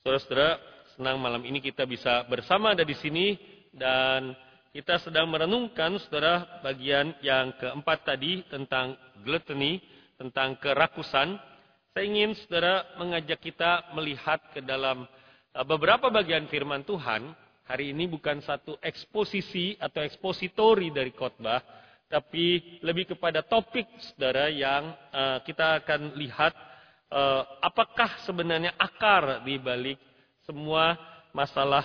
[0.00, 0.56] Saudara-saudara,
[0.96, 3.36] senang malam ini kita bisa bersama ada di sini
[3.68, 4.32] dan
[4.72, 9.76] kita sedang merenungkan saudara bagian yang keempat tadi tentang gluttony,
[10.16, 11.36] tentang kerakusan.
[11.92, 15.04] Saya ingin saudara mengajak kita melihat ke dalam
[15.52, 17.36] uh, beberapa bagian firman Tuhan.
[17.68, 21.60] Hari ini bukan satu eksposisi atau ekspositori dari khotbah,
[22.08, 26.69] tapi lebih kepada topik saudara yang uh, kita akan lihat
[27.10, 29.98] uh, apakah sebenarnya akar di balik
[30.46, 30.96] semua
[31.34, 31.84] masalah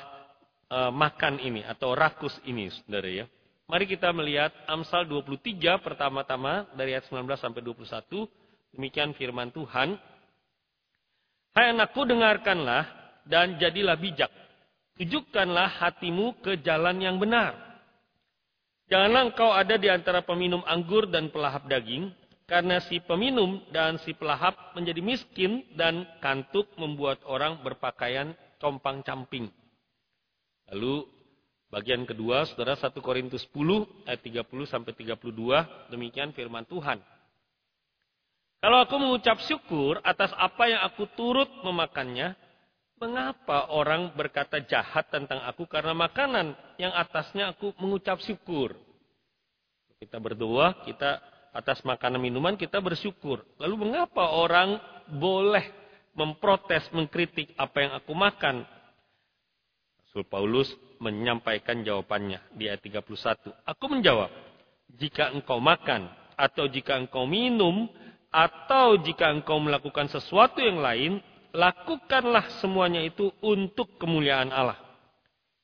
[0.70, 3.26] uh, makan ini atau rakus ini, saudara ya.
[3.66, 8.30] Mari kita melihat Amsal 23 pertama-tama dari ayat 19 sampai 21.
[8.78, 9.98] Demikian firman Tuhan.
[11.56, 12.86] Hai anakku dengarkanlah
[13.26, 14.30] dan jadilah bijak.
[14.96, 17.58] Tunjukkanlah hatimu ke jalan yang benar.
[18.86, 22.14] Janganlah engkau ada di antara peminum anggur dan pelahap daging,
[22.46, 29.50] karena si peminum dan si pelahap menjadi miskin dan kantuk membuat orang berpakaian compang-camping.
[30.70, 31.10] Lalu
[31.74, 37.02] bagian kedua, Saudara 1 Korintus 10 ayat 30 sampai 32, demikian firman Tuhan.
[38.62, 42.34] Kalau aku mengucap syukur atas apa yang aku turut memakannya,
[42.98, 48.74] mengapa orang berkata jahat tentang aku karena makanan yang atasnya aku mengucap syukur?
[50.02, 51.22] Kita berdoa, kita
[51.56, 53.40] atas makanan minuman kita bersyukur.
[53.56, 54.76] Lalu mengapa orang
[55.08, 55.64] boleh
[56.12, 58.68] memprotes, mengkritik apa yang aku makan?
[60.04, 60.68] Rasul Paulus
[61.00, 63.56] menyampaikan jawabannya di ayat 31.
[63.64, 64.32] Aku menjawab,
[65.00, 67.88] jika engkau makan atau jika engkau minum
[68.28, 71.24] atau jika engkau melakukan sesuatu yang lain,
[71.56, 74.80] lakukanlah semuanya itu untuk kemuliaan Allah.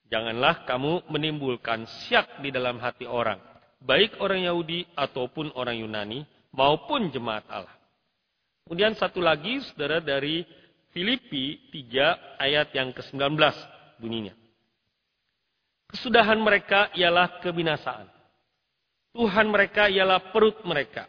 [0.08, 3.51] Janganlah kamu menimbulkan syak di dalam hati orang
[3.82, 7.76] baik orang Yahudi ataupun orang Yunani maupun jemaat Allah.
[8.66, 10.46] Kemudian satu lagi saudara dari
[10.94, 13.36] Filipi 3 ayat yang ke-19
[13.98, 14.36] bunyinya.
[15.92, 18.08] Kesudahan mereka ialah kebinasaan.
[19.12, 21.04] Tuhan mereka ialah perut mereka.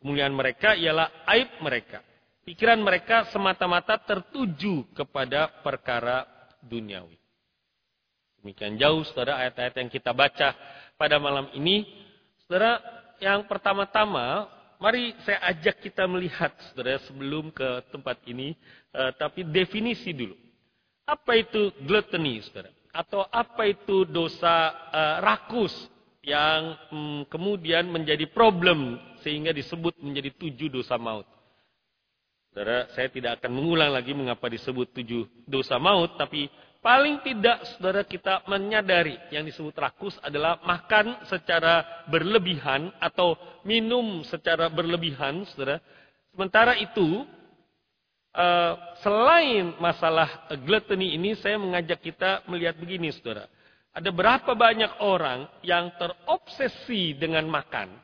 [0.00, 2.00] Kemuliaan mereka ialah aib mereka.
[2.44, 6.24] Pikiran mereka semata-mata tertuju kepada perkara
[6.60, 7.16] duniawi.
[8.40, 10.52] Demikian jauh saudara ayat-ayat yang kita baca
[11.00, 12.03] pada malam ini
[12.44, 12.76] Saudara,
[13.24, 18.52] yang pertama-tama, mari saya ajak kita melihat, saudara, sebelum ke tempat ini,
[18.92, 20.36] uh, tapi definisi dulu.
[21.08, 22.68] Apa itu gluttony, saudara?
[22.92, 25.72] Atau apa itu dosa uh, rakus
[26.20, 31.24] yang um, kemudian menjadi problem sehingga disebut menjadi tujuh dosa maut.
[32.52, 36.46] Saudara, saya tidak akan mengulang lagi mengapa disebut tujuh dosa maut, tapi
[36.84, 44.68] Paling tidak saudara kita menyadari yang disebut rakus adalah makan secara berlebihan atau minum secara
[44.68, 45.80] berlebihan saudara.
[46.36, 47.24] Sementara itu
[48.36, 53.48] eh, selain masalah gluttony ini saya mengajak kita melihat begini saudara.
[53.96, 57.96] Ada berapa banyak orang yang terobsesi dengan makan.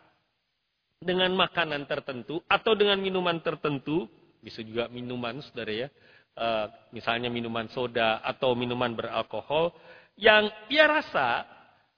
[1.05, 4.09] Dengan makanan tertentu atau dengan minuman tertentu.
[4.41, 5.89] Bisa juga minuman saudara ya
[6.95, 9.75] misalnya minuman soda atau minuman beralkohol,
[10.21, 11.45] yang ia rasa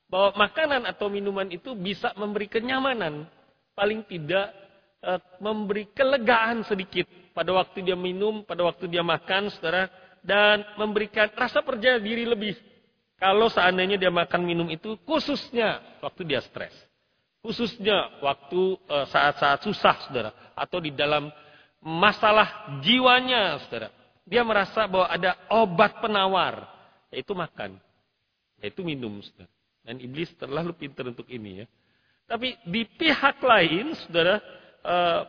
[0.06, 3.24] bahwa makanan atau minuman itu bisa memberi kenyamanan,
[3.72, 4.52] paling tidak
[5.00, 9.88] uh, memberi kelegaan sedikit pada waktu dia minum, pada waktu dia makan, saudara,
[10.20, 12.54] dan memberikan rasa percaya diri lebih.
[13.16, 16.74] Kalau seandainya dia makan minum itu khususnya waktu dia stres.
[17.42, 20.30] Khususnya waktu eh, saat-saat susah, saudara.
[20.54, 21.30] Atau di dalam
[21.82, 26.66] masalah jiwanya, saudara dia merasa bahwa ada obat penawar,
[27.10, 27.78] yaitu makan,
[28.62, 29.18] yaitu minum.
[29.18, 29.50] Saudara.
[29.82, 31.66] Dan iblis terlalu pintar untuk ini ya.
[32.30, 34.38] Tapi di pihak lain, saudara,
[34.86, 35.22] uh,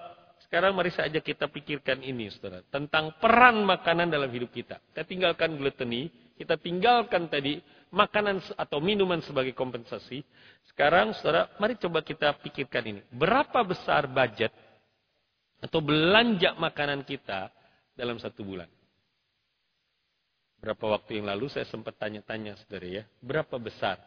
[0.46, 4.78] sekarang mari saja kita pikirkan ini, saudara, tentang peran makanan dalam hidup kita.
[4.94, 7.58] Kita tinggalkan gluttony, kita tinggalkan tadi
[7.90, 10.22] makanan atau minuman sebagai kompensasi.
[10.70, 13.02] Sekarang, saudara, mari coba kita pikirkan ini.
[13.10, 14.54] Berapa besar budget
[15.66, 17.50] atau belanja makanan kita
[17.98, 18.70] dalam satu bulan?
[20.64, 24.00] Berapa waktu yang lalu saya sempat tanya-tanya saudara ya, berapa besar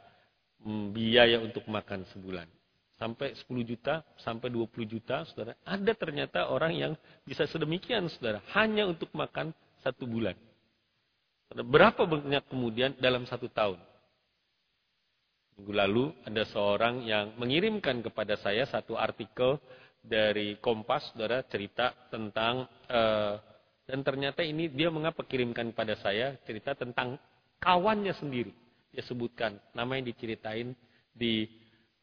[0.64, 2.48] mm, biaya untuk makan sebulan?
[2.96, 5.52] Sampai 10 juta, sampai 20 juta, saudara.
[5.68, 6.92] Ada ternyata orang yang
[7.28, 8.40] bisa sedemikian, saudara.
[8.56, 9.52] Hanya untuk makan
[9.84, 10.32] satu bulan.
[11.52, 13.76] Berapa banyak kemudian dalam satu tahun?
[15.60, 19.60] Minggu lalu ada seorang yang mengirimkan kepada saya satu artikel
[20.00, 23.36] dari Kompas, saudara, cerita tentang uh,
[23.86, 27.14] dan ternyata ini dia mengapa kirimkan pada saya cerita tentang
[27.62, 28.50] kawannya sendiri.
[28.90, 30.74] Dia sebutkan nama yang diceritain
[31.14, 31.46] di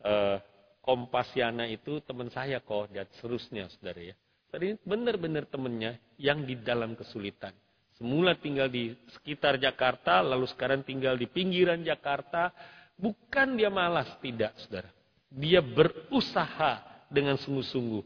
[0.03, 0.39] uh,
[0.83, 4.15] Kompasiana itu teman saya kok dan seterusnya saudara ya.
[4.51, 7.55] Tadi benar-benar temannya yang di dalam kesulitan.
[7.95, 12.51] Semula tinggal di sekitar Jakarta, lalu sekarang tinggal di pinggiran Jakarta.
[12.99, 14.91] Bukan dia malas, tidak saudara.
[15.31, 18.03] Dia berusaha dengan sungguh-sungguh.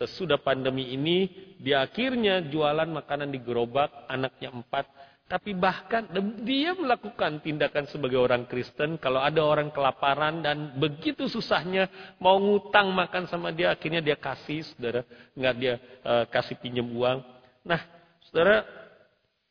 [0.00, 1.28] Sesudah pandemi ini,
[1.60, 4.88] dia akhirnya jualan makanan di gerobak, anaknya empat.
[5.28, 6.08] Tapi bahkan
[6.40, 8.96] dia melakukan tindakan sebagai orang Kristen.
[8.96, 14.64] Kalau ada orang kelaparan dan begitu susahnya mau ngutang makan sama dia, akhirnya dia kasih,
[14.72, 15.04] saudara.
[15.36, 17.20] Nggak dia uh, kasih pinjam uang.
[17.62, 17.84] Nah,
[18.26, 18.64] saudara,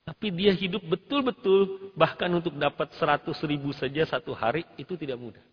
[0.10, 5.46] tapi dia hidup betul-betul bahkan untuk dapat 100 ribu saja satu hari itu tidak mudah.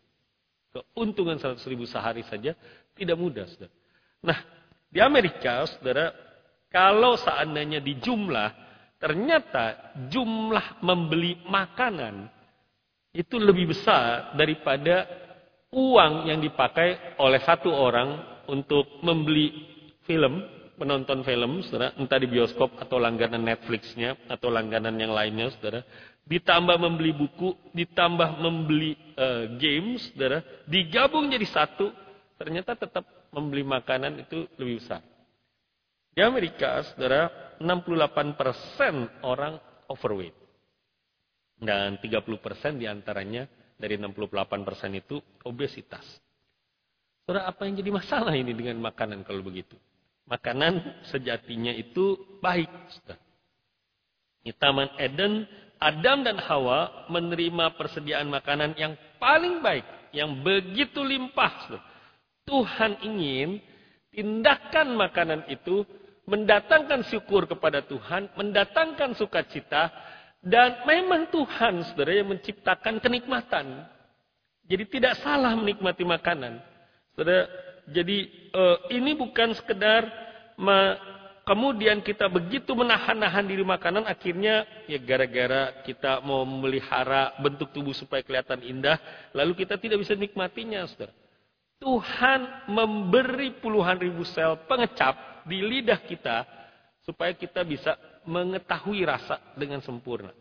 [0.73, 2.57] Keuntungan 100 ribu sehari saja
[2.97, 3.45] tidak mudah.
[3.53, 3.69] Saudara.
[4.25, 4.39] Nah
[4.91, 6.13] di Amerika saudara
[6.71, 8.51] kalau seandainya di jumlah
[8.97, 12.31] ternyata jumlah membeli makanan
[13.13, 15.09] itu lebih besar daripada
[15.73, 19.53] uang yang dipakai oleh satu orang untuk membeli
[20.05, 25.81] film menonton film, saudara, entah di bioskop atau langganan Netflixnya atau langganan yang lainnya, saudara,
[26.29, 31.91] ditambah membeli buku, ditambah membeli uh, games, saudara, digabung jadi satu,
[32.37, 35.05] ternyata tetap membeli makanan itu lebih besar.
[36.17, 37.29] Di Amerika, saudara,
[37.61, 39.61] 68% orang
[39.93, 40.33] overweight.
[41.61, 43.45] Dan 30% di antaranya
[43.77, 46.05] dari 68% itu obesitas.
[47.29, 49.77] Saudara, apa yang jadi masalah ini dengan makanan kalau begitu?
[50.25, 52.73] Makanan sejatinya itu baik.
[54.41, 55.45] Di Taman Eden,
[55.77, 59.85] Adam dan Hawa menerima persediaan makanan yang paling baik,
[60.17, 61.77] yang begitu limpah.
[62.47, 63.59] Tuhan ingin
[64.15, 65.83] tindakan makanan itu
[66.27, 69.91] mendatangkan syukur kepada Tuhan, mendatangkan sukacita,
[70.43, 73.87] dan memang Tuhan, saudara, yang menciptakan kenikmatan.
[74.67, 76.59] Jadi tidak salah menikmati makanan.
[77.15, 77.47] Saudara,
[77.91, 80.07] jadi uh, ini bukan sekedar
[80.59, 80.99] me,
[81.47, 88.27] kemudian kita begitu menahan-nahan diri makanan akhirnya ya gara-gara kita mau memelihara bentuk tubuh supaya
[88.27, 88.99] kelihatan indah
[89.31, 91.15] lalu kita tidak bisa nikmatinya Saudara.
[91.77, 96.49] Tuhan memberi puluhan ribu sel pengecap di lidah kita
[97.05, 97.95] supaya kita bisa
[98.27, 100.33] mengetahui rasa dengan sempurna.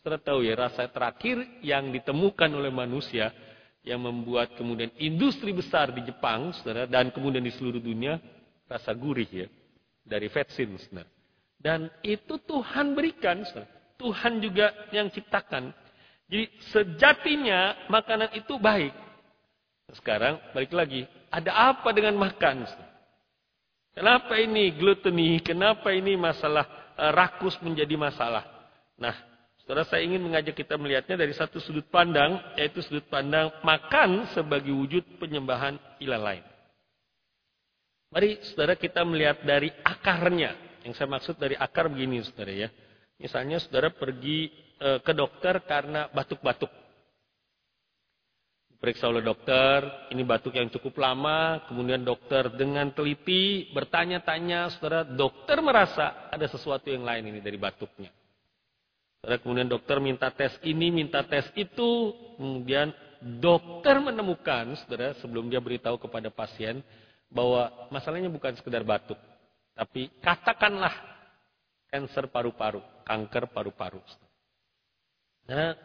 [0.00, 3.28] Saudara tahu ya rasa terakhir yang ditemukan oleh manusia
[3.84, 8.16] yang membuat kemudian industri besar di Jepang, saudara, dan kemudian di seluruh dunia
[8.64, 9.46] rasa gurih ya
[10.00, 11.08] dari vetsin, saudara.
[11.60, 13.68] Dan itu Tuhan berikan, saudara.
[14.00, 15.76] Tuhan juga yang ciptakan.
[16.24, 19.09] Jadi sejatinya makanan itu baik.
[19.96, 22.66] Sekarang balik lagi, ada apa dengan makan?
[23.94, 25.42] Kenapa ini gluteni?
[25.42, 28.46] Kenapa ini masalah uh, rakus menjadi masalah?
[29.00, 29.30] Nah,
[29.70, 34.74] Saudara saya ingin mengajak kita melihatnya dari satu sudut pandang, yaitu sudut pandang makan sebagai
[34.74, 36.42] wujud penyembahan ilah lain.
[38.10, 40.82] Mari saudara kita melihat dari akarnya.
[40.82, 42.68] Yang saya maksud dari akar begini saudara ya.
[43.22, 46.66] Misalnya saudara pergi e, ke dokter karena batuk-batuk.
[48.80, 55.60] Periksa oleh dokter, ini batuk yang cukup lama, kemudian dokter dengan teliti bertanya-tanya, saudara, dokter
[55.60, 58.08] merasa ada sesuatu yang lain ini dari batuknya.
[59.20, 62.16] Kemudian dokter minta tes ini, minta tes itu.
[62.40, 62.88] Kemudian
[63.20, 66.80] dokter menemukan, saudara, sebelum dia beritahu kepada pasien,
[67.28, 69.20] bahwa masalahnya bukan sekedar batuk.
[69.76, 70.92] Tapi katakanlah
[71.92, 74.00] kanker paru-paru, kanker paru-paru.
[75.52, 75.76] Nah,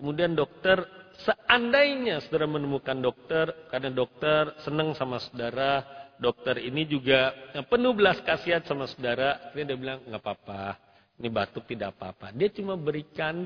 [0.00, 0.80] kemudian dokter,
[1.20, 5.84] seandainya saudara menemukan dokter, karena dokter senang sama saudara,
[6.16, 7.36] dokter ini juga
[7.68, 10.80] penuh belas kasihan sama saudara, dia bilang, nggak apa-apa,
[11.20, 12.32] ini batuk tidak apa-apa.
[12.32, 13.44] Dia cuma berikan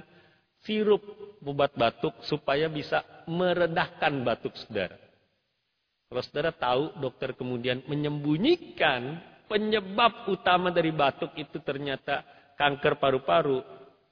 [0.63, 1.03] sirup
[1.45, 4.97] obat batuk supaya bisa meredahkan batuk saudara.
[6.07, 9.19] Kalau saudara tahu dokter kemudian menyembunyikan
[9.51, 12.23] penyebab utama dari batuk itu ternyata
[12.55, 13.61] kanker paru-paru,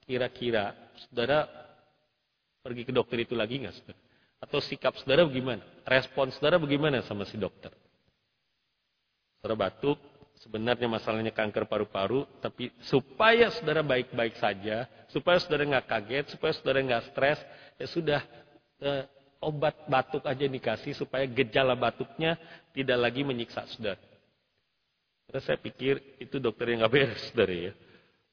[0.03, 0.75] kira-kira
[1.07, 1.62] saudara
[2.63, 4.01] pergi ke dokter itu lagi nggak saudara?
[4.43, 5.63] Atau sikap saudara bagaimana?
[5.83, 7.75] Respon saudara bagaimana sama si dokter?
[9.39, 9.99] Saudara batuk,
[10.43, 16.79] sebenarnya masalahnya kanker paru-paru, tapi supaya saudara baik-baik saja, supaya saudara nggak kaget, supaya saudara
[16.83, 17.39] nggak stres,
[17.79, 18.21] ya sudah
[18.83, 19.05] eh,
[19.43, 22.39] obat batuk aja dikasih supaya gejala batuknya
[22.71, 23.99] tidak lagi menyiksa saudara.
[25.27, 27.73] Terus saya pikir itu dokter yang nggak beres, saudara ya.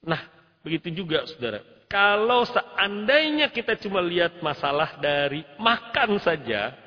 [0.05, 0.21] Nah,
[0.62, 1.65] begitu juga saudara.
[1.89, 6.77] Kalau seandainya kita cuma lihat masalah dari makan saja,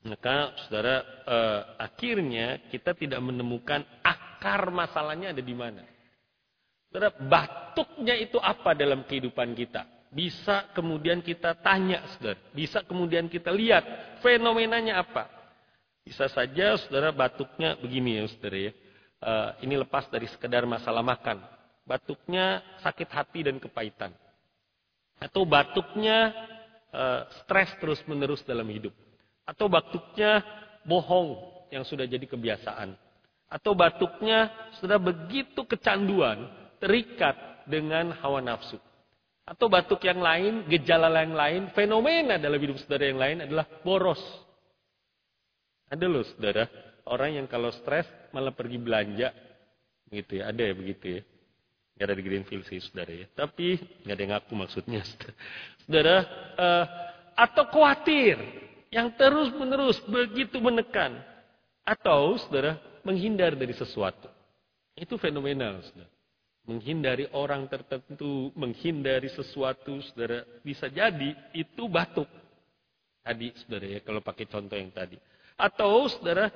[0.00, 5.84] maka saudara eh, akhirnya kita tidak menemukan akar masalahnya ada di mana.
[6.88, 9.84] Saudara, batuknya itu apa dalam kehidupan kita?
[10.10, 12.40] Bisa kemudian kita tanya, saudara.
[12.56, 13.84] Bisa kemudian kita lihat
[14.24, 15.28] fenomenanya apa.
[16.02, 18.72] Bisa saja saudara batuknya begini ya saudara ya.
[19.20, 21.59] Uh, ini lepas dari sekedar masalah makan.
[21.90, 24.14] Batuknya sakit hati dan kepahitan.
[25.18, 26.30] Atau batuknya
[26.94, 28.94] uh, stres terus-menerus dalam hidup.
[29.42, 30.46] Atau batuknya
[30.86, 31.34] bohong
[31.74, 32.94] yang sudah jadi kebiasaan.
[33.50, 36.46] Atau batuknya sudah begitu kecanduan,
[36.78, 37.34] terikat
[37.66, 38.78] dengan hawa nafsu.
[39.42, 44.22] Atau batuk yang lain, gejala yang lain, fenomena dalam hidup saudara yang lain adalah boros.
[45.90, 46.70] Ada loh saudara,
[47.10, 49.34] orang yang kalau stres malah pergi belanja.
[50.06, 51.22] Gitu ya, ada ya begitu ya.
[52.00, 53.28] Gak ada di Greenfield sih saudara ya.
[53.36, 53.76] Tapi
[54.08, 55.04] gak ada yang ngaku maksudnya.
[55.84, 56.16] Saudara,
[56.56, 56.84] uh,
[57.36, 58.40] atau khawatir
[58.88, 61.20] yang terus menerus begitu menekan.
[61.84, 64.32] Atau saudara, menghindar dari sesuatu.
[64.96, 66.08] Itu fenomenal saudara
[66.70, 72.30] menghindari orang tertentu, menghindari sesuatu, saudara, bisa jadi itu batuk.
[73.26, 75.18] Tadi, saudara ya, kalau pakai contoh yang tadi.
[75.58, 76.46] Atau, saudara,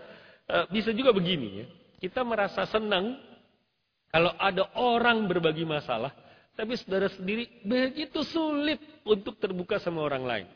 [0.46, 1.66] eh, bisa juga begini ya,
[1.98, 3.18] kita merasa senang
[4.14, 6.14] kalau ada orang berbagi masalah,
[6.54, 10.46] tapi saudara sendiri begitu sulit untuk terbuka sama orang lain.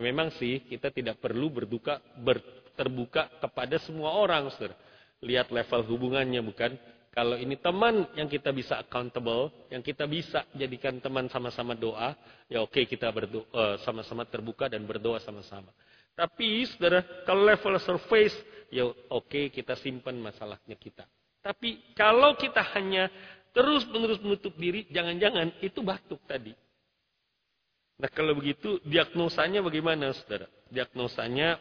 [0.00, 2.40] Memang sih kita tidak perlu berduka, ber,
[2.72, 4.72] terbuka kepada semua orang, saudara.
[5.20, 6.72] Lihat level hubungannya, bukan?
[7.12, 12.16] Kalau ini teman yang kita bisa accountable, yang kita bisa jadikan teman sama-sama doa,
[12.48, 15.68] ya oke kita berdoa eh, sama-sama terbuka dan berdoa sama-sama.
[16.16, 18.40] Tapi saudara, kalau level surface,
[18.72, 21.04] ya oke kita simpan masalahnya kita.
[21.42, 23.10] Tapi kalau kita hanya
[23.50, 26.54] terus-menerus menutup diri, jangan-jangan itu batuk tadi.
[27.98, 30.46] Nah kalau begitu diagnosanya bagaimana saudara?
[30.70, 31.58] Diagnosanya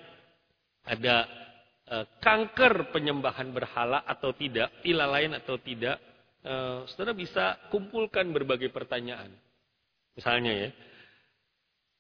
[0.86, 1.28] ada
[1.92, 6.00] Eh, kanker penyembahan berhala atau tidak, ilah lain atau tidak,
[6.48, 9.28] uh, saudara bisa kumpulkan berbagai pertanyaan.
[10.16, 10.70] Misalnya ya,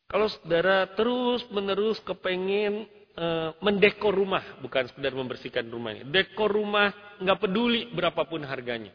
[0.07, 6.91] kalau saudara terus menerus kepengen uh, mendekor rumah, bukan sekedar membersihkan rumah ini, dekor rumah
[7.19, 8.93] nggak peduli berapapun harganya.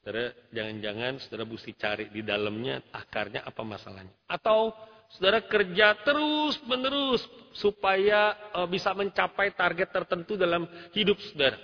[0.00, 4.14] Saudara, jangan-jangan saudara mesti cari di dalamnya akarnya apa masalahnya.
[4.24, 4.72] Atau
[5.12, 7.20] saudara kerja terus menerus
[7.52, 10.64] supaya uh, bisa mencapai target tertentu dalam
[10.96, 11.60] hidup saudara.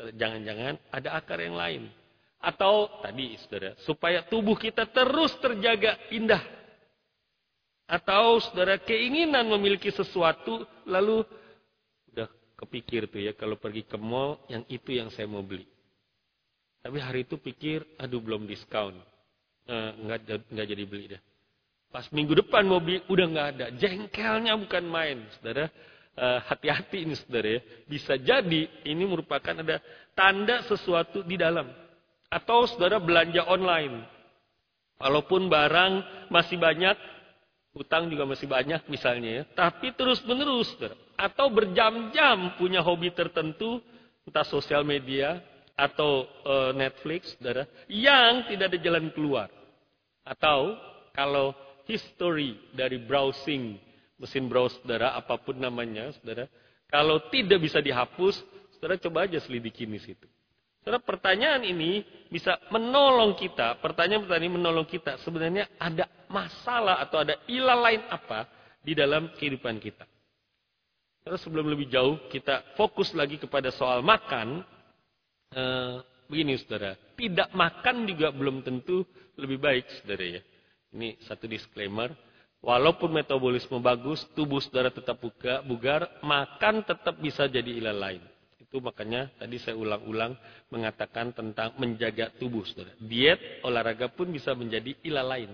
[0.00, 1.82] Jangan-jangan ada akar yang lain.
[2.40, 6.40] Atau tadi saudara, supaya tubuh kita terus terjaga indah.
[7.90, 11.26] Atau saudara keinginan memiliki sesuatu lalu
[12.14, 15.66] udah kepikir tuh ya kalau pergi ke mall yang itu yang saya mau beli.
[16.80, 18.94] Tapi hari itu pikir, aduh belum diskon.
[19.66, 21.22] Uh, nggak, jadi beli deh.
[21.90, 23.66] Pas minggu depan mobil udah nggak ada.
[23.74, 25.66] Jengkelnya bukan main, saudara.
[26.14, 27.60] Eh, hati-hati ini saudara ya.
[27.90, 29.82] Bisa jadi ini merupakan ada
[30.14, 31.66] tanda sesuatu di dalam.
[32.30, 34.06] Atau saudara belanja online.
[35.02, 35.92] Walaupun barang
[36.30, 36.94] masih banyak,
[37.76, 39.44] utang juga masih banyak misalnya ya.
[39.54, 40.96] Tapi terus menerus saudara.
[41.14, 43.78] Atau berjam-jam punya hobi tertentu,
[44.24, 45.40] entah sosial media
[45.76, 49.48] atau uh, Netflix, saudara, yang tidak ada jalan keluar.
[50.24, 50.76] Atau
[51.16, 51.52] kalau
[51.90, 56.44] history dari browsing mesin browse saudara apa pun namanya saudara
[56.92, 58.38] kalau tidak bisa dihapus
[58.76, 60.28] saudara coba aja selidiki di situ
[60.80, 65.20] saudara pertanyaan ini bisa menolong kita pertanyaan-pertanyaan ini menolong kita.
[65.20, 68.48] Sebenarnya ada masalah atau ada ilah lain apa
[68.80, 70.08] di dalam kehidupan kita?
[71.20, 74.64] Saudara sebelum lebih jauh kita fokus lagi kepada soal makan.
[75.50, 75.96] Eh,
[76.30, 76.94] begini saudara.
[77.18, 79.02] Tidak makan juga belum tentu
[79.34, 80.42] lebih baik saudara ya.
[80.94, 82.14] Ini satu disclaimer.
[82.60, 88.20] Walaupun metabolisme bagus, tubuh saudara tetap buka, bugar, makan tetap bisa jadi ilah lain.
[88.70, 90.38] Itu makanya tadi saya ulang-ulang
[90.70, 92.94] mengatakan tentang menjaga tubuh saudara.
[93.02, 95.50] Diet, olahraga pun bisa menjadi ilah lain.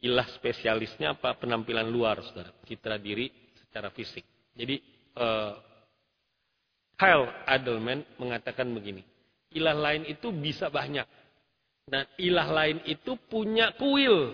[0.00, 1.36] Ilah spesialisnya apa?
[1.36, 2.48] Penampilan luar saudara.
[2.64, 3.28] Citra diri
[3.60, 4.24] secara fisik.
[4.56, 4.80] Jadi
[5.20, 5.52] uh,
[6.96, 9.04] Kyle Adelman mengatakan begini.
[9.52, 11.04] Ilah lain itu bisa banyak.
[11.84, 14.32] Dan ilah lain itu punya kuil,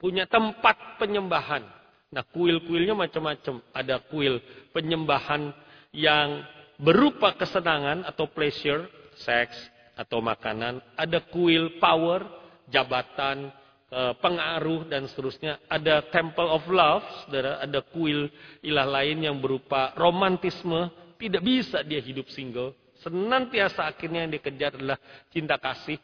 [0.00, 1.60] punya tempat penyembahan.
[2.08, 3.60] Nah, kuil-kuilnya macam-macam.
[3.76, 4.40] Ada kuil
[4.72, 5.52] penyembahan
[5.92, 6.40] yang
[6.82, 9.54] berupa kesenangan atau pleasure, seks
[9.94, 10.82] atau makanan.
[10.98, 12.26] Ada kuil power,
[12.66, 13.54] jabatan,
[13.94, 15.62] eh, pengaruh dan seterusnya.
[15.70, 17.62] Ada temple of love, saudara.
[17.62, 18.26] Ada kuil
[18.66, 20.90] ilah lain yang berupa romantisme.
[21.14, 22.74] Tidak bisa dia hidup single.
[22.98, 24.98] Senantiasa akhirnya yang dikejar adalah
[25.30, 25.98] cinta kasih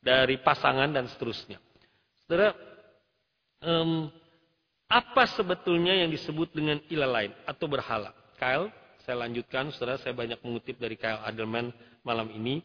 [0.00, 1.60] dari pasangan dan seterusnya.
[2.24, 2.56] Saudara,
[3.60, 4.08] um,
[4.88, 8.12] apa sebetulnya yang disebut dengan ilah lain atau berhala?
[8.36, 8.68] Kyle,
[9.02, 11.74] saya lanjutkan, saudara, saya banyak mengutip dari Kyle Adelman
[12.06, 12.62] malam ini.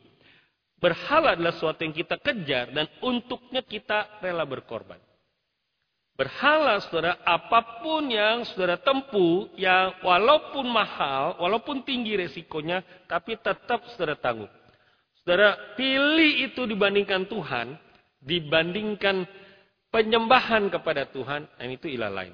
[0.77, 5.01] Berhala adalah sesuatu yang kita kejar dan untuknya kita rela berkorban.
[6.17, 13.85] Berhala, saudara, apa pun yang saudara tempuh, yang walaupun mahal, walaupun tinggi resikonya, tapi tetap
[13.93, 14.49] saudara tangguh.
[15.21, 17.77] Saudara, pilih itu dibandingkan Tuhan,
[18.21, 19.29] dibandingkan
[19.93, 22.33] penyembahan kepada Tuhan, dan itu ilah lain.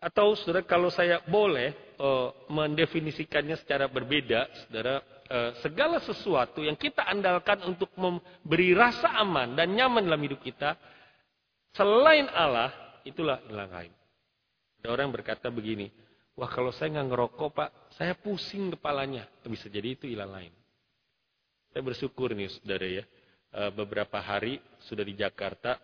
[0.00, 7.04] Atau saudara, kalau saya boleh uh, mendefinisikannya secara berbeda, saudara, uh, segala sesuatu yang kita
[7.04, 10.72] andalkan untuk memberi rasa aman dan nyaman dalam hidup kita,
[11.76, 12.72] selain Allah,
[13.04, 13.92] itulah ilah lain.
[14.80, 15.92] Ada orang berkata begini,
[16.32, 19.28] wah kalau saya nggak ngerokok pak, saya pusing kepalanya.
[19.44, 20.52] Bisa jadi itu ilah lain.
[21.70, 23.04] Saya bersyukur nih saudara ya.
[23.50, 25.74] Eh, beberapa hari sudah di Jakarta.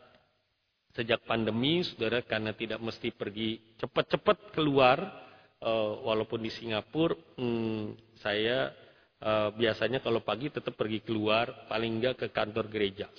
[0.97, 5.29] Sejak pandemi saudara karena tidak mesti pergi cepat-cepat keluar.
[5.57, 8.73] Eh, walaupun di Singapura hmm, saya
[9.21, 11.69] eh, biasanya kalau pagi tetap pergi keluar.
[11.69, 13.13] Paling enggak ke kantor gereja.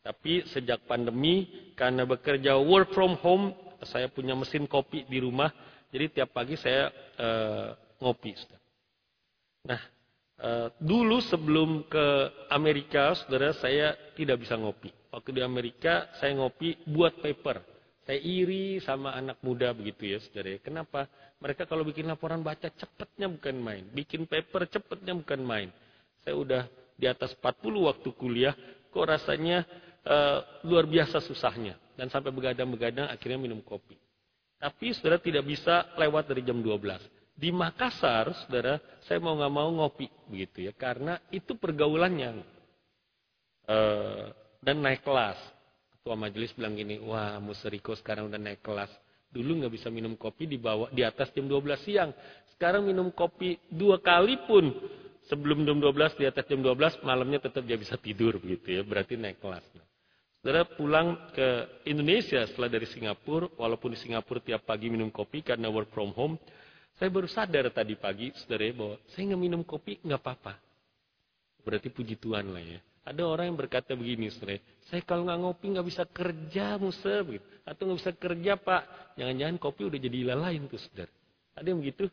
[0.00, 1.44] Tapi sejak pandemi
[1.76, 3.52] karena bekerja work from home.
[3.84, 5.52] Saya punya mesin kopi di rumah.
[5.92, 6.88] Jadi tiap pagi saya
[8.00, 8.32] ngopi.
[8.32, 8.64] Saudara.
[9.68, 9.97] Nah
[10.38, 12.06] Uh, dulu sebelum ke
[12.46, 14.94] Amerika, saudara, saya tidak bisa ngopi.
[15.10, 17.58] Waktu di Amerika, saya ngopi buat paper.
[18.06, 20.54] Saya iri sama anak muda begitu ya, saudara.
[20.62, 21.10] Kenapa?
[21.42, 23.82] Mereka kalau bikin laporan baca cepetnya bukan main.
[23.90, 25.68] Bikin paper cepetnya bukan main.
[26.22, 26.62] Saya udah
[26.94, 28.54] di atas 40 waktu kuliah,
[28.94, 29.66] kok rasanya
[30.06, 31.74] uh, luar biasa susahnya.
[31.98, 33.98] Dan sampai begadang-begadang akhirnya minum kopi.
[34.58, 37.17] Tapi saudara tidak bisa lewat dari jam 12.
[37.38, 42.42] Di Makassar, saudara, saya mau nggak mau ngopi, begitu ya, karena itu pergaulannya
[43.70, 44.26] uh,
[44.58, 45.38] dan naik kelas.
[45.94, 48.90] Ketua majelis bilang gini, wah Museriko sekarang udah naik kelas.
[49.30, 52.10] Dulu nggak bisa minum kopi di bawah di atas jam 12 siang.
[52.58, 54.74] Sekarang minum kopi dua kali pun
[55.30, 58.82] sebelum jam 12 di atas jam 12 malamnya tetap dia bisa tidur begitu ya.
[58.82, 59.62] Berarti naik kelas.
[60.42, 61.48] Saudara pulang ke
[61.86, 66.34] Indonesia setelah dari Singapura, walaupun di Singapura tiap pagi minum kopi karena work from home,
[66.98, 70.58] saya baru sadar tadi pagi, saudara, bahwa saya nggak minum kopi nggak apa-apa.
[71.62, 72.82] Berarti puji Tuhan lah ya.
[73.06, 74.58] Ada orang yang berkata begini, saudara,
[74.90, 77.46] saya kalau nggak ngopi nggak bisa kerja, Musa, begitu.
[77.62, 78.82] Atau nggak bisa kerja, Pak.
[79.14, 81.12] Jangan-jangan kopi udah jadi lain tuh, saudara.
[81.54, 82.04] Ada yang begitu?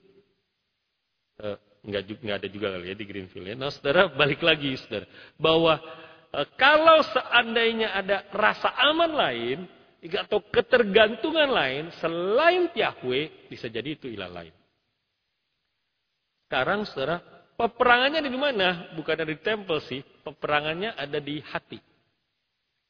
[1.42, 3.56] Uh, nggak, nggak ada juga kali ya di Greenfield ya.
[3.58, 5.10] Nah, saudara, balik lagi, saudara.
[5.34, 5.82] Bahwa
[6.30, 9.60] uh, kalau seandainya ada rasa aman lain,
[10.14, 14.54] atau ketergantungan lain selain Yahweh, bisa jadi itu ilah lain.
[16.46, 17.26] Sekarang saudara,
[17.58, 18.94] peperangannya di mana?
[18.94, 21.82] Bukan ada di tempel sih, peperangannya ada di hati.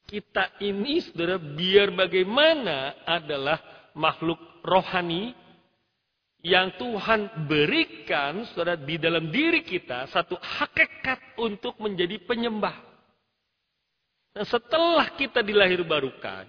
[0.06, 3.58] Kita ini saudara, biar bagaimana adalah
[3.96, 5.32] makhluk rohani
[6.44, 12.76] yang Tuhan berikan saudara di dalam diri kita satu hakikat untuk menjadi penyembah.
[14.36, 16.44] Dan setelah kita dilahir barukan,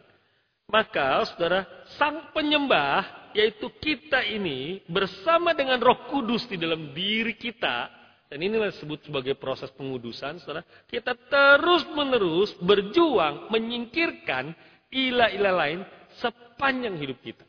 [0.68, 1.64] maka saudara,
[1.96, 7.86] sang penyembah yaitu kita ini bersama dengan Roh Kudus di dalam diri kita
[8.34, 10.66] dan inilah disebut sebagai proses pengudusan, saudara.
[10.90, 14.58] Kita terus-menerus berjuang menyingkirkan
[14.90, 15.80] ilah-ilah lain
[16.18, 17.46] sepanjang hidup kita.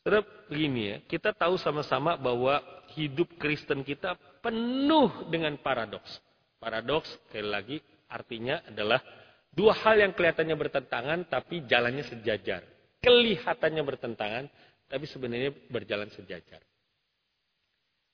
[0.00, 2.64] Saudara, begini ya, kita tahu sama-sama bahwa
[2.96, 6.24] hidup Kristen kita penuh dengan paradoks.
[6.56, 7.76] Paradoks, sekali lagi,
[8.08, 9.04] artinya adalah
[9.52, 12.75] dua hal yang kelihatannya bertentangan tapi jalannya sejajar
[13.06, 14.44] kelihatannya bertentangan,
[14.90, 16.58] tapi sebenarnya berjalan sejajar.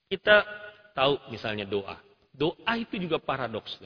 [0.05, 0.45] Kita
[0.93, 1.97] tahu misalnya doa.
[2.29, 3.81] Doa itu juga paradoks.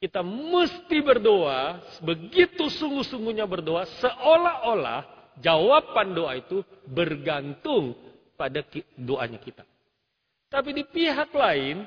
[0.00, 7.96] Kita mesti berdoa, begitu sungguh-sungguhnya berdoa, seolah-olah jawaban doa itu bergantung
[8.36, 8.64] pada
[8.96, 9.64] doanya kita.
[10.48, 11.84] Tapi di pihak lain,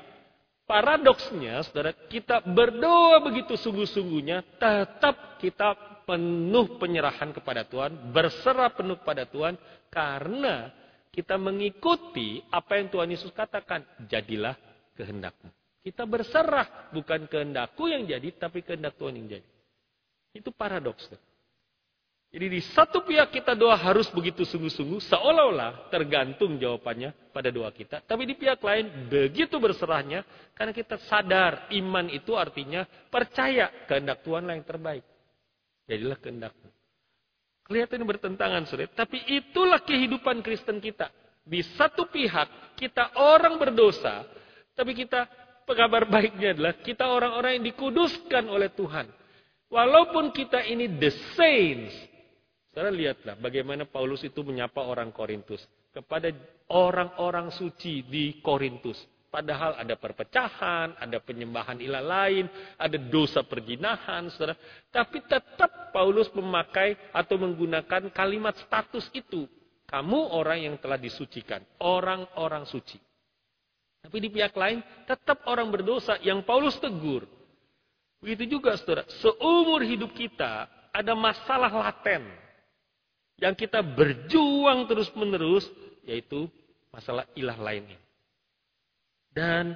[0.62, 9.24] paradoksnya, saudara, kita berdoa begitu sungguh-sungguhnya, tetap kita penuh penyerahan kepada Tuhan, berserah penuh kepada
[9.24, 9.56] Tuhan,
[9.88, 10.70] karena
[11.10, 14.56] kita mengikuti apa yang Tuhan Yesus katakan, jadilah
[14.94, 15.50] kehendakmu.
[15.84, 19.48] Kita berserah, bukan kehendakku yang jadi, tapi kehendak Tuhan yang jadi.
[20.32, 21.12] Itu paradoks.
[22.34, 28.02] Jadi di satu pihak kita doa harus begitu sungguh-sungguh, seolah-olah tergantung jawabannya pada doa kita.
[28.02, 34.50] Tapi di pihak lain begitu berserahnya, karena kita sadar iman itu artinya percaya kehendak Tuhan
[34.50, 35.13] yang terbaik.
[35.84, 36.68] Jadilah kehendakmu.
[37.64, 38.92] Kelihatan bertentangan, sulit.
[38.92, 41.08] Tapi itulah kehidupan Kristen kita.
[41.44, 44.24] Di satu pihak, kita orang berdosa.
[44.76, 45.28] Tapi kita,
[45.64, 49.08] kabar baiknya adalah kita orang-orang yang dikuduskan oleh Tuhan.
[49.72, 51.96] Walaupun kita ini the saints.
[52.68, 55.64] Saudara lihatlah bagaimana Paulus itu menyapa orang Korintus.
[55.94, 56.28] Kepada
[56.68, 58.98] orang-orang suci di Korintus.
[59.34, 62.46] Padahal ada perpecahan, ada penyembahan ilah lain,
[62.78, 64.54] ada dosa perjinahan, saudara.
[64.94, 69.50] Tapi tetap Paulus memakai atau menggunakan kalimat status itu.
[69.90, 72.94] Kamu orang yang telah disucikan, orang-orang suci.
[74.06, 77.26] Tapi di pihak lain tetap orang berdosa yang Paulus tegur.
[78.22, 82.22] Begitu juga saudara, seumur hidup kita ada masalah laten.
[83.42, 85.66] Yang kita berjuang terus menerus,
[86.06, 86.46] yaitu
[86.94, 88.03] masalah ilah lainnya.
[89.34, 89.74] Dan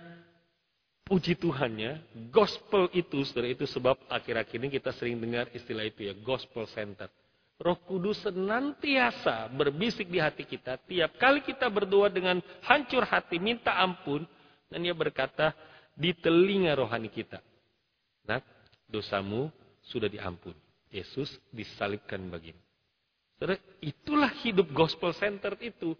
[1.02, 1.98] puji Tuhannya,
[2.30, 7.10] gospel itu, saudara, itu sebab akhir-akhir ini kita sering dengar istilah itu ya, gospel center.
[7.58, 10.78] Roh Kudus senantiasa berbisik di hati kita.
[10.78, 14.22] Tiap kali kita berdoa dengan hancur hati, minta ampun.
[14.70, 15.50] Dan dia berkata
[15.90, 17.42] di telinga rohani kita.
[18.30, 18.38] Nah,
[18.86, 19.50] dosamu
[19.82, 20.54] sudah diampun.
[20.86, 22.62] Yesus disalibkan bagimu.
[23.42, 25.98] Saudara, itulah hidup gospel center itu.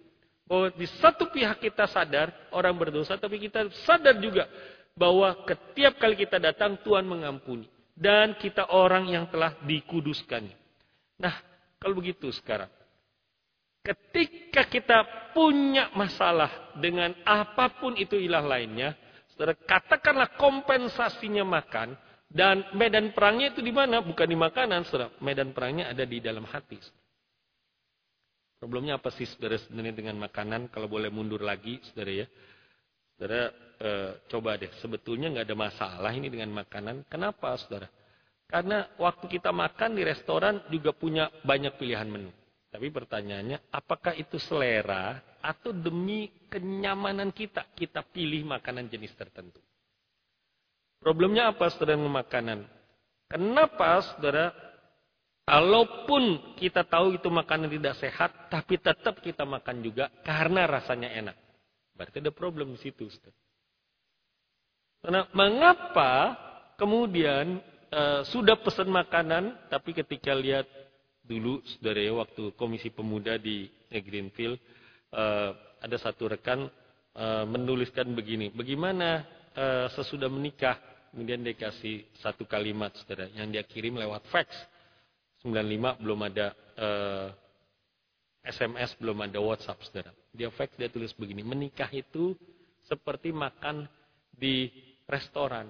[0.49, 4.49] Bahwa di satu pihak kita sadar orang berdosa, tapi kita sadar juga
[4.97, 7.69] bahwa setiap kali kita datang Tuhan mengampuni.
[7.99, 10.55] Dan kita orang yang telah dikuduskannya.
[11.19, 11.35] Nah,
[11.83, 12.71] kalau begitu sekarang.
[13.83, 14.99] Ketika kita
[15.35, 18.95] punya masalah dengan apa pun itu ilah lainnya,
[19.67, 21.95] katakanlah kompensasinya makan
[22.29, 24.05] dan medan perangnya itu di mana?
[24.05, 25.15] Bukan di makanan, saudara.
[25.25, 26.77] Medan perangnya ada di dalam hati.
[28.59, 30.75] Problemnya apa sih saudara sebenarnya dengan makanan?
[30.75, 32.27] Kalau boleh mundur lagi, saudara ya.
[33.15, 33.43] Saudara
[33.79, 37.07] eh, coba deh, sebetulnya nggak ada masalah ini dengan makanan.
[37.07, 37.87] Kenapa, saudara?
[38.51, 42.35] Karena waktu kita makan di restoran juga punya banyak pilihan menu.
[42.69, 49.63] Tapi pertanyaannya, apakah itu selera atau demi kenyamanan kita, kita pilih makanan jenis tertentu?
[50.99, 52.59] Problemnya apa saudara dengan makanan?
[53.31, 54.51] Kenapa saudara,
[55.49, 61.37] kalaupun kita tahu itu makanan tidak sehat, tapi tetap kita makan juga karena rasanya enak.
[61.97, 63.09] Berarti ada problem di situ.
[63.09, 63.35] Saudara.
[65.01, 66.13] Karena mengapa
[66.77, 70.69] kemudian uh, sudah pesan makanan, tapi ketika lihat
[71.25, 74.61] dulu, saudara ya, waktu komisi pemuda di Greenfield,
[75.17, 76.69] uh, ada satu rekan
[77.17, 79.25] uh, menuliskan begini, bagaimana
[79.57, 80.77] uh, sesudah menikah,
[81.15, 84.51] kemudian dia kasih satu kalimat, saudara, yang dia kirim lewat fax.
[85.43, 86.47] 95 belum ada
[86.79, 87.29] uh,
[88.49, 90.13] SMS, belum ada WhatsApp, saudara.
[90.33, 92.33] Dia fax, dia tulis begini, menikah itu
[92.89, 93.85] seperti makan
[94.33, 94.73] di
[95.05, 95.69] restoran.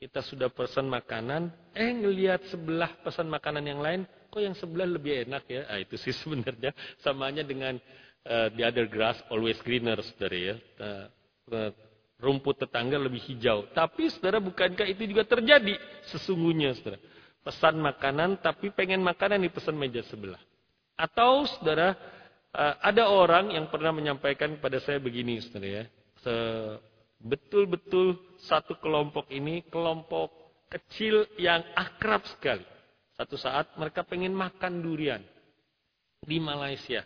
[0.00, 4.00] Kita sudah pesan makanan, eh ngelihat sebelah pesan makanan yang lain,
[4.32, 5.62] kok yang sebelah lebih enak ya?
[5.68, 7.76] Ah, itu sih sebenarnya samanya dengan
[8.28, 10.54] uh, the other grass always greener, saudara ya.
[10.80, 11.06] Uh,
[11.52, 11.72] uh,
[12.20, 13.68] rumput tetangga lebih hijau.
[13.72, 15.80] Tapi saudara bukankah itu juga terjadi
[16.12, 17.00] sesungguhnya saudara.
[17.40, 20.40] Pesan makanan tapi pengen makanan di pesan meja sebelah.
[20.96, 21.96] Atau saudara
[22.52, 25.84] uh, ada orang yang pernah menyampaikan kepada saya begini saudara ya
[27.20, 30.32] betul-betul satu kelompok ini kelompok
[30.72, 32.64] kecil yang akrab sekali.
[33.16, 35.20] Satu saat mereka pengen makan durian
[36.24, 37.04] di Malaysia.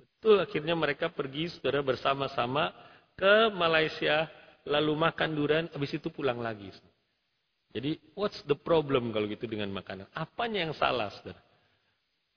[0.00, 2.72] Betul akhirnya mereka pergi saudara bersama-sama
[3.12, 4.24] ke Malaysia
[4.64, 6.72] lalu makan durian habis itu pulang lagi.
[7.74, 10.06] Jadi what's the problem kalau gitu dengan makanan?
[10.14, 11.42] Apanya yang salah saudara?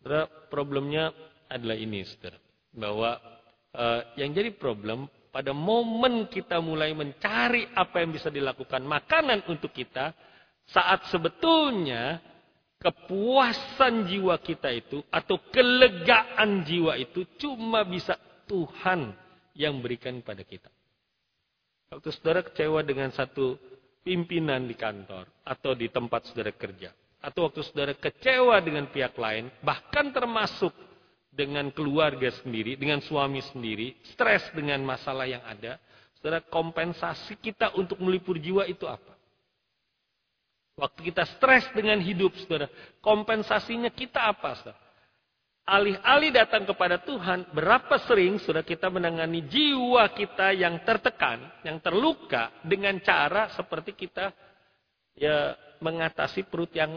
[0.01, 1.13] Saudara problemnya
[1.45, 2.41] adalah ini saudara.
[2.73, 3.21] Bahwa
[3.77, 9.69] uh, yang jadi problem pada momen kita mulai mencari apa yang bisa dilakukan makanan untuk
[9.69, 10.09] kita,
[10.65, 12.17] saat sebetulnya
[12.81, 18.17] kepuasan jiwa kita itu atau kelegaan jiwa itu cuma bisa
[18.49, 19.13] Tuhan
[19.53, 20.73] yang berikan pada kita.
[21.93, 23.55] Waktu saudara kecewa dengan satu
[24.07, 29.51] pimpinan di kantor atau di tempat saudara kerja, atau waktu saudara kecewa dengan pihak lain,
[29.59, 30.71] bahkan termasuk
[31.27, 35.75] dengan keluarga sendiri, dengan suami sendiri, stres dengan masalah yang ada,
[36.15, 39.11] saudara kompensasi kita untuk melipur jiwa itu apa?
[40.79, 42.71] Waktu kita stres dengan hidup, saudara,
[43.03, 44.86] kompensasinya kita apa, saudara?
[45.67, 52.55] Alih-alih datang kepada Tuhan, berapa sering sudah kita menangani jiwa kita yang tertekan, yang terluka
[52.63, 54.31] dengan cara seperti kita
[55.11, 56.95] ya mengatasi perut yang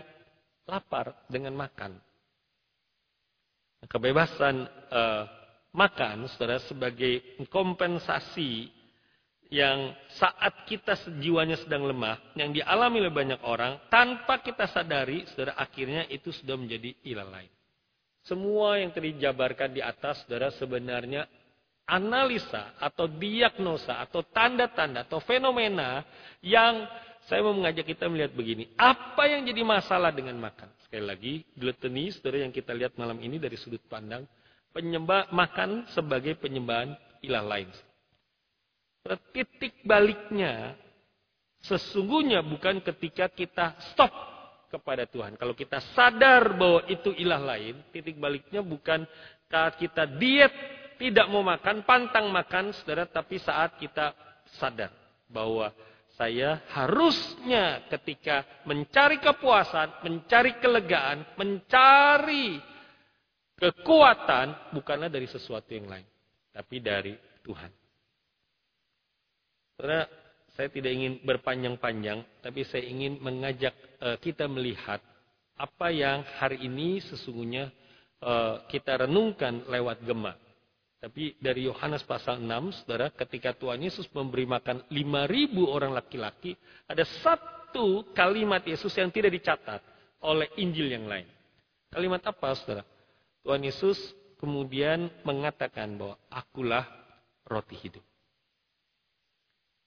[0.71, 1.99] lapar dengan makan.
[3.91, 4.63] Kebebasan
[4.95, 5.25] uh,
[5.75, 8.71] makan, saudara, sebagai kompensasi
[9.51, 15.59] yang saat kita jiwanya sedang lemah, yang dialami oleh banyak orang, tanpa kita sadari, saudara,
[15.59, 17.51] akhirnya itu sudah menjadi ilah lain.
[18.25, 21.25] Semua yang tadi dijabarkan di atas, saudara, sebenarnya
[21.89, 26.07] analisa atau diagnosa atau tanda-tanda atau fenomena
[26.39, 26.87] yang
[27.27, 28.71] saya mau mengajak kita melihat begini.
[28.79, 30.71] Apa yang jadi masalah dengan makan?
[30.87, 34.25] Sekali lagi, gluttony, saudara yang kita lihat malam ini dari sudut pandang,
[34.71, 37.69] penyembah makan sebagai penyembahan ilah lain.
[39.33, 40.77] Titik baliknya,
[41.65, 44.30] sesungguhnya bukan ketika kita stop
[44.71, 45.35] kepada Tuhan.
[45.35, 49.03] Kalau kita sadar bahwa itu ilah lain, titik baliknya bukan
[49.51, 50.55] saat kita diet,
[50.97, 54.15] tidak mau makan, pantang makan, saudara, tapi saat kita
[54.57, 54.95] sadar
[55.27, 55.75] bahwa
[56.15, 62.61] saya harusnya ketika mencari kepuasan, mencari kelegaan, mencari
[63.59, 66.07] kekuatan bukanlah dari sesuatu yang lain,
[66.55, 67.73] tapi dari Tuhan.
[69.81, 70.05] Karena
[70.61, 75.01] saya tidak ingin berpanjang-panjang, tapi saya ingin mengajak uh, kita melihat
[75.57, 77.73] apa yang hari ini sesungguhnya
[78.21, 80.37] uh, kita renungkan lewat Gema.
[81.01, 86.53] Tapi dari Yohanes pasal 6, saudara, ketika Tuhan Yesus memberi makan 5.000 orang laki-laki,
[86.85, 89.81] ada satu kalimat Yesus yang tidak dicatat
[90.21, 91.25] oleh Injil yang lain.
[91.89, 92.85] Kalimat apa, saudara?
[93.41, 93.97] Tuhan Yesus
[94.37, 96.85] kemudian mengatakan bahwa akulah
[97.49, 98.10] roti hidup.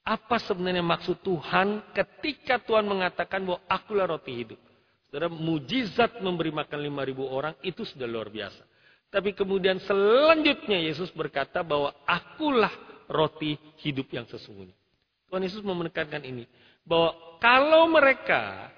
[0.04, 4.60] Apa sebenarnya maksud Tuhan ketika Tuhan mengatakan bahwa akulah roti hidup?
[5.08, 8.68] Saudara, mujizat memberi makan 5.000 orang itu sudah luar biasa.
[9.14, 12.74] Tapi kemudian selanjutnya Yesus berkata bahwa akulah
[13.08, 14.76] roti hidup yang sesungguhnya.
[15.30, 16.50] Tuhan Yesus menekankan ini.
[16.84, 18.74] Bahwa kalau mereka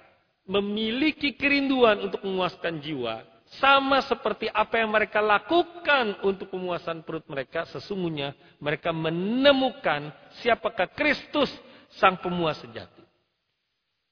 [0.45, 3.25] memiliki kerinduan untuk memuaskan jiwa.
[3.61, 7.63] Sama seperti apa yang mereka lakukan untuk pemuasan perut mereka.
[7.69, 10.09] Sesungguhnya mereka menemukan
[10.41, 11.51] siapakah Kristus
[11.95, 13.03] sang pemuas sejati.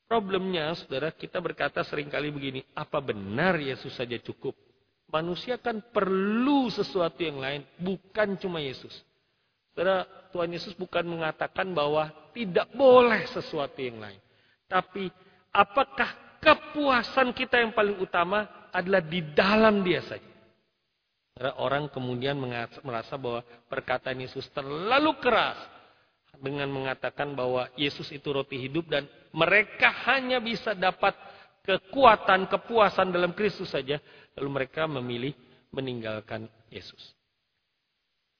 [0.07, 2.61] Problemnya saudara kita berkata sering kali begini.
[2.77, 4.53] Apa benar Yesus saja cukup?
[5.09, 8.93] Manusia kan perlu sesuatu yang lain, bukan cuma Yesus.
[9.73, 14.21] Saudara, Tuhan Yesus bukan mengatakan bahwa tidak boleh sesuatu yang lain.
[14.69, 15.09] Tapi
[15.49, 20.29] apakah kepuasan kita yang paling utama adalah di dalam dia saja.
[21.33, 22.37] Saudara, orang kemudian
[22.85, 25.57] merasa bahwa perkataan Yesus terlalu keras
[26.39, 31.13] dengan mengatakan bahwa Yesus itu roti hidup dan mereka hanya bisa dapat
[31.63, 34.01] kekuatan, kepuasan dalam Kristus saja
[34.37, 35.33] Lalu mereka memilih
[35.73, 37.13] meninggalkan Yesus.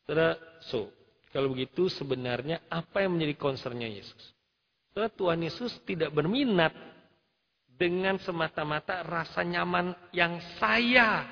[0.06, 0.90] Saudara, so,
[1.30, 4.34] kalau begitu sebenarnya apa yang menjadi concernnya Yesus?
[4.92, 6.74] Saudara, Tuhan Yesus tidak berminat
[7.74, 11.26] dengan semata-mata rasa nyaman yang saya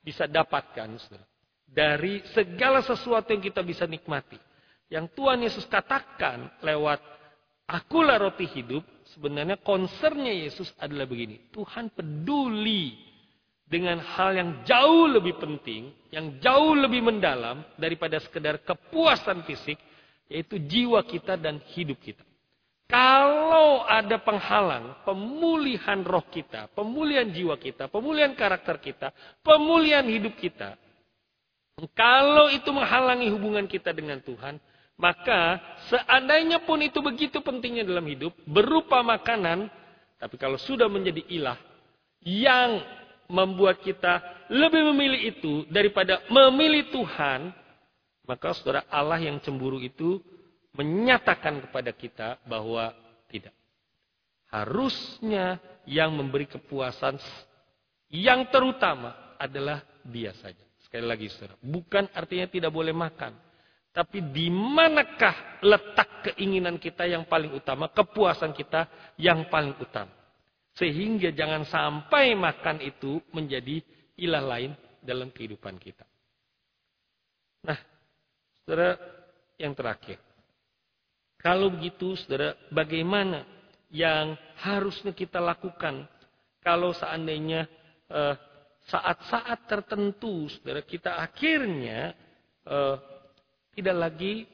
[0.00, 0.88] bisa dapatkan.
[1.00, 1.26] Saudara.
[1.68, 4.40] Dari segala sesuatu yang kita bisa nikmati.
[4.88, 7.00] Yang Tuhan Yesus katakan lewat
[7.68, 8.80] akulah roti hidup,
[9.12, 11.52] sebenarnya concernnya Yesus adalah begini.
[11.52, 12.96] Tuhan peduli
[13.68, 19.76] dengan hal yang jauh lebih penting, yang jauh lebih mendalam daripada sekedar kepuasan fisik,
[20.32, 22.24] yaitu jiwa kita dan hidup kita.
[22.88, 29.12] Kalau ada penghalang pemulihan roh kita, pemulihan jiwa kita, pemulihan karakter kita,
[29.44, 30.80] pemulihan hidup kita,
[31.92, 34.58] kalau itu menghalangi hubungan kita dengan Tuhan,
[34.98, 39.70] maka seandainya pun itu begitu pentingnya dalam hidup, berupa makanan,
[40.18, 41.58] tapi kalau sudah menjadi ilah,
[42.26, 42.82] yang
[43.30, 44.18] membuat kita
[44.50, 47.54] lebih memilih itu daripada memilih Tuhan,
[48.26, 50.18] maka saudara Allah yang cemburu itu
[50.74, 52.90] menyatakan kepada kita bahwa
[53.30, 53.54] tidak.
[54.50, 57.20] Harusnya yang memberi kepuasan
[58.10, 60.64] yang terutama adalah dia saja.
[60.82, 63.47] Sekali lagi saudara, bukan artinya tidak boleh makan.
[63.88, 68.86] Tapi di manakah letak keinginan kita yang paling utama, kepuasan kita
[69.18, 70.12] yang paling utama.
[70.78, 73.82] Sehingga jangan sampai makan itu menjadi
[74.22, 74.72] ilah lain
[75.02, 76.06] dalam kehidupan kita.
[77.66, 77.78] Nah,
[78.62, 78.94] saudara
[79.58, 80.22] yang terakhir.
[81.42, 83.42] Kalau begitu, saudara, bagaimana
[83.90, 86.06] yang harusnya kita lakukan
[86.62, 87.66] kalau seandainya
[88.06, 88.34] eh,
[88.88, 92.16] saat-saat tertentu, saudara, kita akhirnya
[92.64, 92.96] uh,
[93.78, 94.46] tidak lagi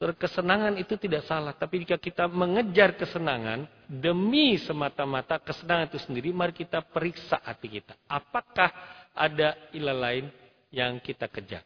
[0.00, 6.56] Kesenangan itu tidak salah, tapi jika kita mengejar kesenangan demi semata-mata kesenangan itu sendiri, mari
[6.56, 7.92] kita periksa hati kita.
[8.08, 8.72] Apakah
[9.12, 10.32] ada ilah lain
[10.72, 11.60] yang kita kejar?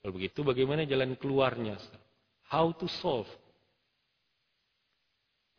[0.00, 1.76] Kalau begitu, bagaimana jalan keluarnya?
[2.48, 3.28] How to solve?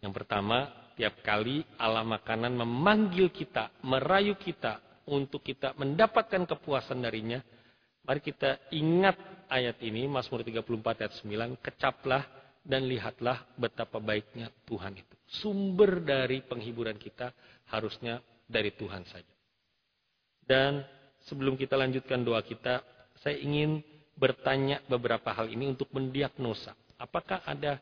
[0.01, 0.65] Yang pertama,
[0.97, 7.37] tiap kali Allah makanan memanggil kita, merayu kita untuk kita mendapatkan kepuasan darinya,
[8.07, 9.19] Mari kita ingat
[9.51, 12.23] ayat ini, Mazmur 34 ayat 9, kecaplah
[12.63, 15.15] dan lihatlah betapa baiknya Tuhan itu.
[15.27, 17.35] Sumber dari penghiburan kita
[17.67, 19.35] harusnya dari Tuhan saja.
[20.47, 20.87] Dan
[21.27, 22.79] sebelum kita lanjutkan doa kita,
[23.19, 23.83] saya ingin
[24.15, 26.71] bertanya beberapa hal ini untuk mendiagnosa.
[26.95, 27.75] Apakah ada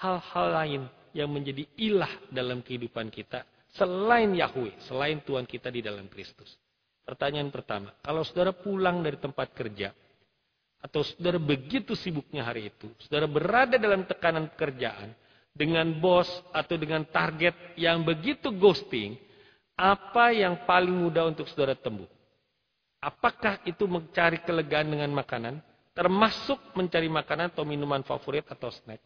[0.00, 3.44] hal-hal lain yang menjadi ilah dalam kehidupan kita
[3.76, 6.56] selain Yahweh, selain Tuhan kita di dalam Kristus?
[7.06, 9.94] Pertanyaan pertama, kalau saudara pulang dari tempat kerja,
[10.82, 15.14] atau saudara begitu sibuknya hari itu, saudara berada dalam tekanan pekerjaan,
[15.54, 19.14] dengan bos atau dengan target yang begitu ghosting,
[19.78, 22.10] apa yang paling mudah untuk saudara tembus?
[22.98, 25.62] Apakah itu mencari kelegaan dengan makanan?
[25.96, 29.00] termasuk mencari makanan atau minuman favorit atau snack?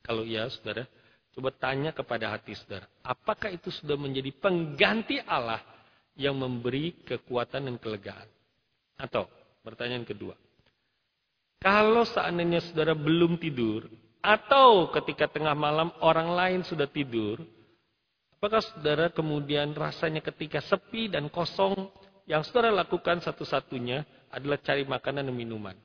[0.00, 0.88] Kalau iya, saudara,
[1.36, 2.88] coba tanya kepada hati saudara.
[3.04, 5.60] Apakah itu sudah menjadi pengganti Allah
[6.14, 8.28] yang memberi kekuatan dan kelegaan?
[8.98, 9.26] Atau,
[9.66, 10.38] pertanyaan kedua.
[11.58, 13.88] Kalau seandainya saudara belum tidur,
[14.24, 17.40] atau ketika tengah malam orang lain sudah tidur,
[18.36, 21.92] apakah saudara kemudian rasanya ketika sepi dan kosong,
[22.24, 25.76] yang saudara lakukan satu-satunya adalah cari makanan dan minuman.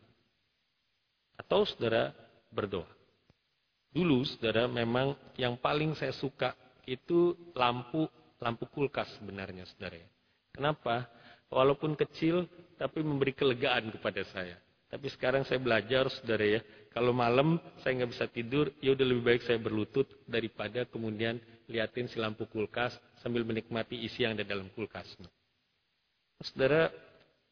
[1.35, 2.11] Atau saudara
[2.51, 2.87] berdoa.
[3.89, 6.53] Dulu saudara memang yang paling saya suka
[6.85, 8.05] itu lampu
[8.39, 9.99] lampu kulkas sebenarnya saudara.
[10.53, 11.09] Kenapa?
[11.49, 12.45] Walaupun kecil
[12.79, 14.55] tapi memberi kelegaan kepada saya.
[14.89, 16.61] Tapi sekarang saya belajar saudara ya.
[16.89, 21.37] Kalau malam saya nggak bisa tidur, ya udah lebih baik saya berlutut daripada kemudian
[21.69, 25.05] liatin si lampu kulkas sambil menikmati isi yang ada dalam kulkas.
[26.41, 26.89] Saudara,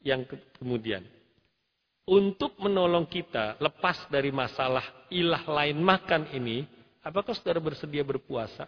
[0.01, 0.25] yang
[0.57, 1.05] kemudian
[2.07, 6.63] untuk menolong kita lepas dari masalah ilah lain makan ini,
[7.03, 8.65] apakah saudara bersedia berpuasa?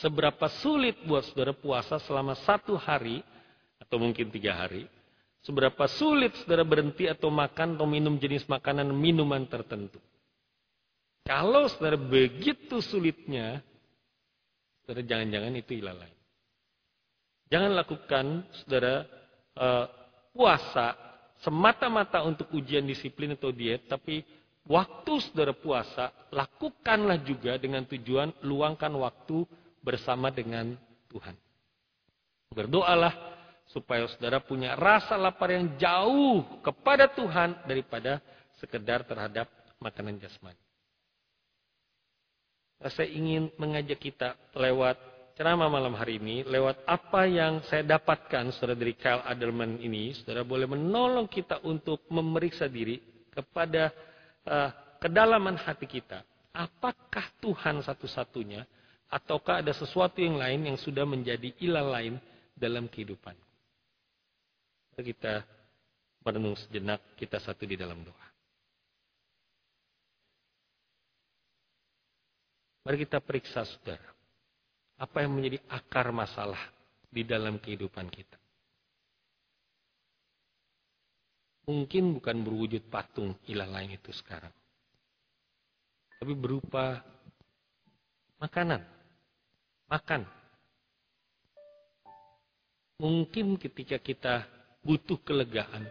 [0.00, 3.20] Seberapa sulit buat saudara puasa selama satu hari
[3.78, 4.88] atau mungkin tiga hari?
[5.42, 9.98] Seberapa sulit saudara berhenti atau makan atau minum jenis makanan minuman tertentu?
[11.22, 13.62] Kalau saudara begitu sulitnya,
[14.82, 16.18] saudara jangan-jangan itu ilah lain.
[17.52, 18.26] Jangan lakukan
[18.62, 19.04] saudara
[19.58, 19.86] uh,
[20.32, 20.96] puasa
[21.42, 24.22] semata-mata untuk ujian disiplin atau diet, tapi
[24.66, 29.42] waktu saudara puasa, lakukanlah juga dengan tujuan luangkan waktu
[29.82, 30.78] bersama dengan
[31.10, 31.34] Tuhan.
[32.54, 33.12] Berdoalah
[33.68, 38.22] supaya saudara punya rasa lapar yang jauh kepada Tuhan daripada
[38.60, 39.50] sekedar terhadap
[39.82, 40.60] makanan jasmani.
[42.82, 44.98] Saya ingin mengajak kita lewat
[45.38, 50.42] ceramah malam hari ini lewat apa yang saya dapatkan saudara dari Kyle Adelman ini, saudara
[50.42, 53.00] boleh menolong kita untuk memeriksa diri
[53.32, 53.88] kepada
[54.44, 56.20] uh, kedalaman hati kita.
[56.52, 58.66] Apakah Tuhan satu-satunya
[59.12, 62.16] ataukah ada sesuatu yang lain yang sudah menjadi ilah lain
[62.56, 63.36] dalam kehidupan?
[64.96, 65.44] Kita
[66.24, 68.26] merenung sejenak, kita satu di dalam doa.
[72.82, 74.10] Mari kita periksa saudara.
[74.98, 76.58] Apa yang menjadi akar masalah
[77.10, 78.38] di dalam kehidupan kita?
[81.62, 84.50] Mungkin bukan berwujud patung ilah lain itu sekarang.
[86.18, 87.02] Tapi berupa
[88.42, 89.01] makanan.
[89.92, 90.24] Makan.
[92.96, 94.48] Mungkin ketika kita
[94.80, 95.84] butuh kelegaan,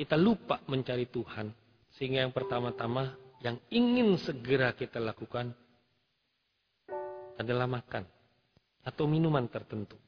[0.00, 1.52] kita lupa mencari Tuhan.
[2.00, 3.12] Sehingga yang pertama-tama
[3.44, 5.52] yang ingin segera kita lakukan
[7.36, 8.08] adalah makan
[8.88, 10.00] atau minuman tertentu.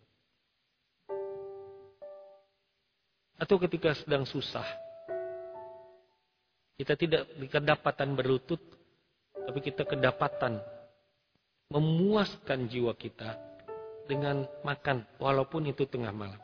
[3.36, 4.64] Atau ketika sedang susah,
[6.80, 8.60] kita tidak kedapatan berlutut,
[9.36, 10.79] tapi kita kedapatan
[11.70, 13.38] memuaskan jiwa kita
[14.10, 16.42] dengan makan, walaupun itu tengah malam.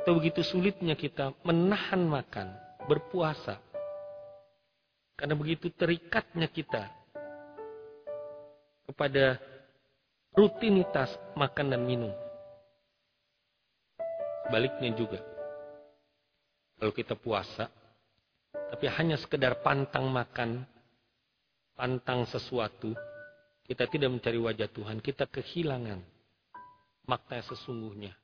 [0.00, 2.52] Atau begitu sulitnya kita menahan makan,
[2.84, 3.56] berpuasa,
[5.16, 6.88] karena begitu terikatnya kita
[8.88, 9.40] kepada
[10.36, 12.12] rutinitas makan dan minum.
[14.52, 15.20] Baliknya juga.
[16.80, 17.68] Kalau kita puasa,
[18.70, 20.62] tapi hanya sekedar pantang makan,
[21.74, 22.94] pantang sesuatu,
[23.66, 25.98] kita tidak mencari wajah Tuhan, kita kehilangan
[27.10, 28.14] makna sesungguhnya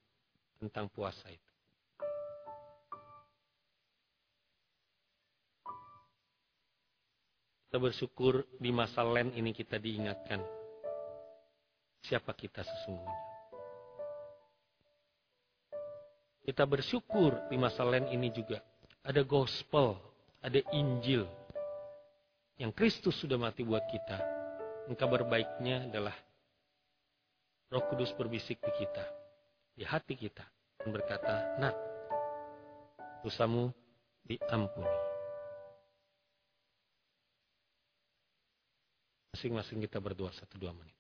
[0.62, 1.52] tentang puasa itu.
[7.66, 10.40] Kita bersyukur di masa len ini kita diingatkan
[12.06, 13.22] siapa kita sesungguhnya.
[16.46, 18.62] Kita bersyukur di masa len ini juga
[19.02, 19.98] ada gospel,
[20.40, 21.28] ada Injil
[22.56, 24.18] yang Kristus sudah mati buat kita.
[24.96, 26.14] Kabar baiknya adalah
[27.68, 29.04] Roh Kudus berbisik di kita,
[29.74, 30.46] di hati kita
[30.80, 31.74] dan berkata, "Nak,
[33.26, 33.74] dosamu
[34.24, 34.96] diampuni."
[39.36, 40.95] Masing-masing kita berdoa satu dua menit.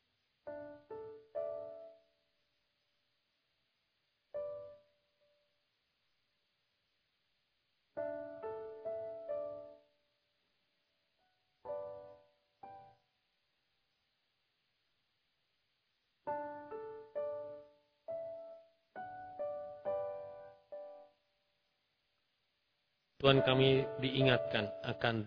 [23.26, 25.26] Tuhan kami diingatkan akan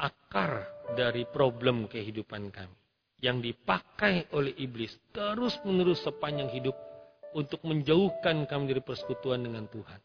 [0.00, 0.64] akar
[0.96, 2.72] dari problem kehidupan kami.
[3.20, 6.72] Yang dipakai oleh iblis terus-menerus sepanjang hidup
[7.36, 10.00] untuk menjauhkan kami dari persekutuan dengan Tuhan.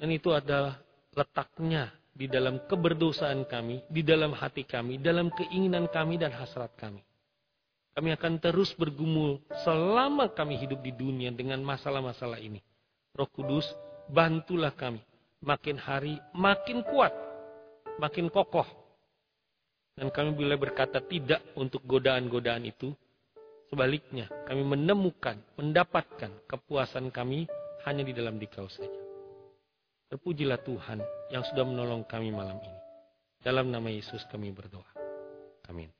[0.00, 0.80] Dan itu adalah
[1.12, 7.04] letaknya di dalam keberdosaan kami, di dalam hati kami, dalam keinginan kami dan hasrat kami.
[7.92, 9.36] Kami akan terus bergumul
[9.68, 12.64] selama kami hidup di dunia dengan masalah-masalah ini.
[13.12, 13.68] Roh Kudus,
[14.12, 15.00] bantulah kami.
[15.38, 17.14] Makin hari makin kuat,
[18.02, 18.66] makin kokoh.
[19.94, 22.90] Dan kami boleh berkata tidak untuk godaan-godaan itu.
[23.68, 27.44] Sebaliknya, kami menemukan, mendapatkan kepuasan kami
[27.84, 29.02] hanya di dalam dikau saja.
[30.08, 32.80] Terpujilah Tuhan yang sudah menolong kami malam ini.
[33.44, 34.88] Dalam nama Yesus kami berdoa.
[35.68, 35.97] Amin.